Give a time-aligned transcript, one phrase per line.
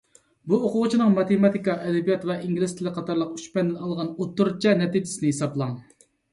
[0.51, 5.81] بۇ ئوقۇغۇچىنىڭ ماتېماتىكا، ئەدەبىيات ۋە ئىنگلىز تىلى قاتارلىق ئۈچ پەندىن ئالغان ئوتتۇرىچە نەتىجىسىنى ھېسابلاڭ.